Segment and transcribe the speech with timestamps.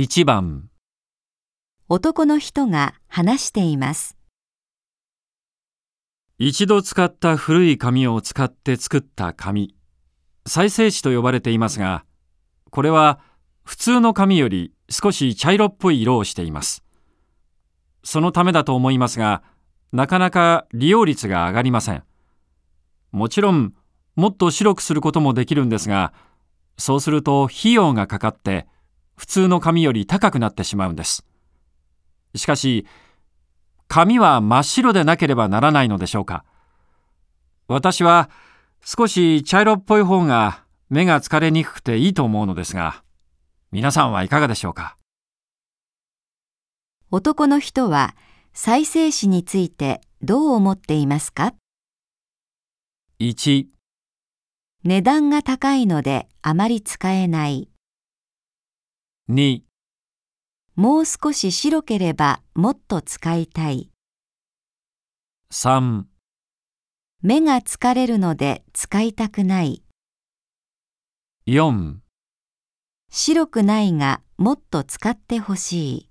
[0.00, 0.70] 1番。
[1.88, 4.16] 男の人が話しています。
[6.38, 9.74] 一度使った古い紙を使って作った紙。
[10.46, 12.04] 再生紙と呼ばれていますが
[12.70, 13.18] これは
[13.64, 16.84] 普通の紙より少し茶色っぽい色をしています。
[18.04, 19.42] そのためだと思いますが
[19.90, 22.04] なかなか利用率が上がりません。
[23.10, 23.74] もちろん
[24.14, 26.12] もっと白くすることもできるんですが
[26.76, 28.68] そうすると費用がかかって
[29.18, 31.26] 普通の紙より高くなってしまうんです。
[32.36, 32.86] しかし
[33.88, 36.44] 紙は真っ白でなければならないのでしょうか。
[37.66, 38.30] 私は
[38.84, 43.02] 少し茶色っぽい方が目が疲れにくくていいと思うのですが
[43.72, 44.96] 皆さんはいかがでしょうか？
[47.10, 48.14] 男の人は
[48.52, 51.54] 再生紙についてどう思っていますか
[53.18, 53.66] ？1
[54.84, 57.68] 値段が高いのであまり使えない。
[59.30, 59.60] 2
[60.74, 63.90] もう少し白ければもっと使いたい。
[65.52, 66.04] 3
[67.20, 69.82] 目が疲れるので使いたくない。
[71.46, 71.96] 4
[73.10, 76.07] 白くないがもっと使ってほしい。